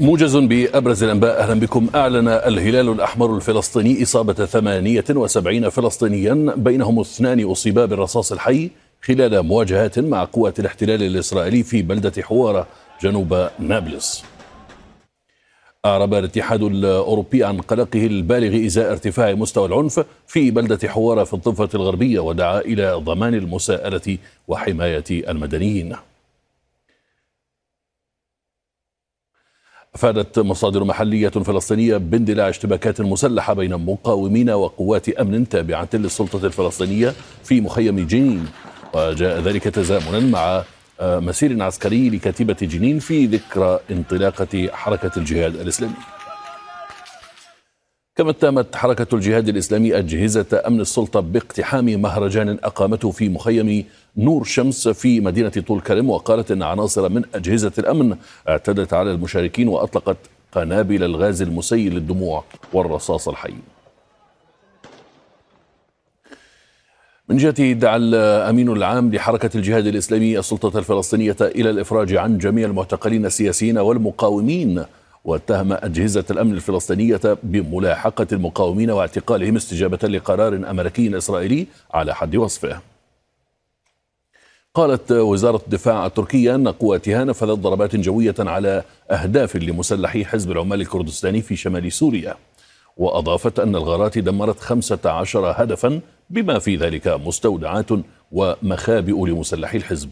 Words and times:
موجز 0.00 0.36
بأبرز 0.36 1.04
الأنباء 1.04 1.40
أهلا 1.42 1.60
بكم. 1.60 1.88
أعلن 1.94 2.28
الهلال 2.28 2.88
الأحمر 2.88 3.36
الفلسطيني 3.36 4.02
إصابة 4.02 4.32
78 4.32 5.68
فلسطينيا 5.68 6.54
بينهم 6.56 7.00
اثنان 7.00 7.44
أصيبا 7.44 7.84
بالرصاص 7.84 8.32
الحي 8.32 8.70
خلال 9.02 9.42
مواجهات 9.42 9.98
مع 9.98 10.24
قوات 10.24 10.60
الاحتلال 10.60 11.02
الإسرائيلي 11.02 11.62
في 11.62 11.82
بلدة 11.82 12.22
حوارة 12.22 12.66
جنوب 13.02 13.48
نابلس. 13.58 14.24
أعرب 15.84 16.14
الاتحاد 16.14 16.62
الأوروبي 16.62 17.44
عن 17.44 17.60
قلقه 17.60 18.06
البالغ 18.06 18.66
إزاء 18.66 18.92
ارتفاع 18.92 19.32
مستوى 19.32 19.66
العنف 19.66 20.04
في 20.26 20.50
بلدة 20.50 20.88
حوارة 20.88 21.24
في 21.24 21.34
الضفة 21.34 21.68
الغربية 21.74 22.20
ودعا 22.20 22.60
إلى 22.60 22.92
ضمان 22.92 23.34
المساءلة 23.34 24.18
وحماية 24.48 25.04
المدنيين. 25.10 25.96
أفادت 29.96 30.38
مصادر 30.38 30.84
محلية 30.84 31.28
فلسطينية 31.28 31.96
باندلاع 31.96 32.48
اشتباكات 32.48 33.00
مسلحة 33.00 33.54
بين 33.54 33.74
مقاومين 33.74 34.50
وقوات 34.50 35.08
أمن 35.08 35.48
تابعة 35.48 35.88
للسلطة 35.94 36.46
الفلسطينية 36.46 37.14
في 37.44 37.60
مخيم 37.60 38.06
جنين. 38.06 38.46
وجاء 38.94 39.40
ذلك 39.40 39.62
تزامنا 39.62 40.20
مع 40.20 40.64
آه، 41.00 41.18
مسير 41.20 41.62
عسكري 41.62 42.10
لكتيبة 42.10 42.56
جنين 42.62 42.98
في 42.98 43.26
ذكرى 43.26 43.78
انطلاقة 43.90 44.68
حركة 44.72 45.10
الجهاد 45.16 45.54
الإسلامي. 45.54 45.94
كما 48.16 48.30
اتهمت 48.30 48.76
حركة 48.76 49.14
الجهاد 49.14 49.48
الإسلامي 49.48 49.98
أجهزة 49.98 50.62
أمن 50.66 50.80
السلطة 50.80 51.20
باقتحام 51.20 51.84
مهرجان 51.84 52.58
أقامته 52.62 53.10
في 53.10 53.28
مخيم 53.28 53.84
نور 54.16 54.44
شمس 54.44 54.88
في 54.88 55.20
مدينة 55.20 55.48
طول 55.48 55.80
كرم 55.80 56.10
وقالت 56.10 56.50
أن 56.50 56.62
عناصر 56.62 57.08
من 57.08 57.22
أجهزة 57.34 57.72
الأمن 57.78 58.16
اعتدت 58.48 58.92
على 58.94 59.12
المشاركين 59.12 59.68
وأطلقت 59.68 60.16
قنابل 60.52 61.04
الغاز 61.04 61.42
المسيل 61.42 61.94
للدموع 61.94 62.44
والرصاص 62.72 63.28
الحي 63.28 63.54
من 67.28 67.36
جهته 67.36 67.72
دعا 67.72 67.96
الأمين 67.96 68.68
العام 68.68 69.14
لحركة 69.14 69.50
الجهاد 69.54 69.86
الإسلامي 69.86 70.38
السلطة 70.38 70.78
الفلسطينية 70.78 71.36
إلى 71.40 71.70
الإفراج 71.70 72.14
عن 72.14 72.38
جميع 72.38 72.66
المعتقلين 72.68 73.26
السياسيين 73.26 73.78
والمقاومين 73.78 74.84
واتهم 75.24 75.72
أجهزة 75.72 76.24
الأمن 76.30 76.52
الفلسطينية 76.52 77.20
بملاحقة 77.42 78.26
المقاومين 78.32 78.90
واعتقالهم 78.90 79.56
استجابة 79.56 80.08
لقرار 80.08 80.54
أمريكي 80.70 81.16
إسرائيلي 81.16 81.66
على 81.94 82.14
حد 82.14 82.36
وصفه. 82.36 82.95
قالت 84.76 85.12
وزارة 85.12 85.62
الدفاع 85.64 86.06
التركية 86.06 86.54
أن 86.54 86.68
قواتها 86.68 87.24
نفذت 87.24 87.58
ضربات 87.58 87.96
جوية 87.96 88.34
على 88.38 88.82
أهداف 89.10 89.56
لمسلحي 89.56 90.24
حزب 90.24 90.50
العمال 90.50 90.80
الكردستاني 90.80 91.42
في 91.42 91.56
شمال 91.56 91.92
سوريا. 91.92 92.36
وأضافت 92.96 93.58
أن 93.60 93.76
الغارات 93.76 94.18
دمرت 94.18 94.60
15 94.60 95.54
هدفا 95.56 96.00
بما 96.30 96.58
في 96.58 96.76
ذلك 96.76 97.08
مستودعات 97.08 97.86
ومخابئ 98.32 99.26
لمسلحي 99.26 99.78
الحزب 99.78 100.10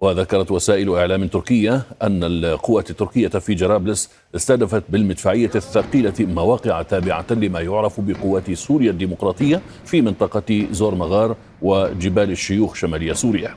وذكرت 0.00 0.50
وسائل 0.50 0.94
إعلام 0.94 1.26
تركية 1.28 1.82
أن 2.02 2.24
القوات 2.24 2.90
التركية 2.90 3.28
في 3.28 3.54
جرابلس 3.54 4.10
استهدفت 4.36 4.82
بالمدفعية 4.88 5.50
الثقيلة 5.54 6.14
مواقع 6.20 6.82
تابعة 6.82 7.26
لما 7.30 7.60
يعرف 7.60 8.00
بقوات 8.00 8.50
سوريا 8.50 8.90
الديمقراطية 8.90 9.60
في 9.84 10.02
منطقة 10.02 10.66
زورمغار 10.70 11.36
وجبال 11.62 12.30
الشيوخ 12.30 12.74
شمالية 12.74 13.12
سوريا. 13.12 13.54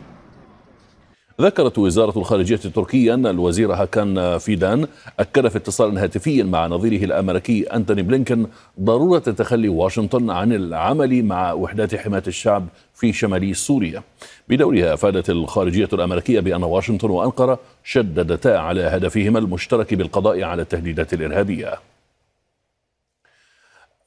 ذكرت 1.41 1.77
وزارة 1.77 2.19
الخارجية 2.19 2.59
التركية 2.65 3.13
أن 3.13 3.25
الوزير 3.27 3.73
هاكان 3.73 4.37
فيدان 4.37 4.87
أكد 5.19 5.47
في 5.47 5.57
اتصال 5.57 5.97
هاتفي 5.97 6.43
مع 6.43 6.67
نظيره 6.67 7.03
الأمريكي 7.03 7.63
أنتوني 7.63 8.01
بلينكن 8.01 8.45
ضرورة 8.81 9.19
تخلي 9.19 9.69
واشنطن 9.69 10.29
عن 10.29 10.53
العمل 10.53 11.23
مع 11.25 11.53
وحدات 11.53 11.95
حماية 11.95 12.23
الشعب 12.28 12.67
في 12.94 13.13
شمال 13.13 13.56
سوريا. 13.56 14.03
بدورها 14.50 14.94
أفادت 14.94 15.29
الخارجية 15.29 15.89
الأمريكية 15.94 16.39
بأن 16.39 16.63
واشنطن 16.63 17.09
وأنقرة 17.09 17.59
شددتا 17.83 18.57
على 18.57 18.81
هدفهما 18.81 19.39
المشترك 19.39 19.94
بالقضاء 19.94 20.44
على 20.44 20.61
التهديدات 20.61 21.13
الإرهابية. 21.13 21.91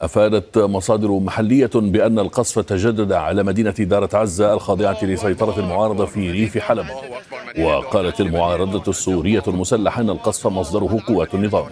أفادت 0.00 0.59
مصادر 0.59 1.12
محلية 1.12 1.71
بأن 1.75 2.19
القصف 2.19 2.59
تجدد 2.59 3.12
على 3.12 3.43
مدينة 3.43 3.71
دارة 3.71 4.16
عزة 4.16 4.55
الخاضعة 4.55 5.05
لسيطرة 5.05 5.60
المعارضة 5.60 6.06
في 6.06 6.31
ريف 6.31 6.59
حلب. 6.59 6.87
وقالت 7.59 8.21
المعارضة 8.21 8.91
السورية 8.91 9.43
المسلحة 9.49 10.00
أن 10.00 10.10
القصف 10.10 10.47
مصدره 10.47 10.99
قوات 11.09 11.34
النظام. 11.34 11.66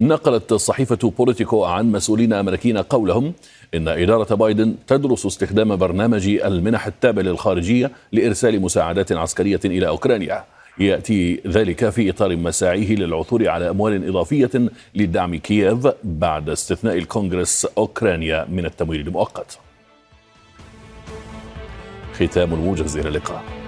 نقلت 0.00 0.54
صحيفة 0.54 1.12
بوليتيكو 1.18 1.64
عن 1.64 1.92
مسؤولين 1.92 2.32
أمريكيين 2.32 2.78
قولهم 2.78 3.32
إن 3.74 3.88
إدارة 3.88 4.34
بايدن 4.34 4.74
تدرس 4.86 5.26
استخدام 5.26 5.76
برنامج 5.76 6.28
المنح 6.28 6.86
التابع 6.86 7.22
للخارجية 7.22 7.90
لإرسال 8.12 8.60
مساعدات 8.60 9.12
عسكرية 9.12 9.60
إلى 9.64 9.88
أوكرانيا. 9.88 10.44
يأتي 10.78 11.40
ذلك 11.46 11.88
في 11.88 12.10
إطار 12.10 12.36
مساعيه 12.36 12.94
للعثور 12.94 13.48
على 13.48 13.70
أموال 13.70 14.08
إضافية 14.08 14.50
لدعم 14.94 15.36
كييف 15.36 15.88
بعد 16.04 16.48
استثناء 16.48 16.98
الكونغرس 16.98 17.66
أوكرانيا 17.78 18.46
من 18.48 18.66
التمويل 18.66 19.00
المؤقت. 19.00 19.58
ختام 22.14 22.52
الموجز 22.54 22.96
إلى 22.96 23.08
اللقاء. 23.08 23.63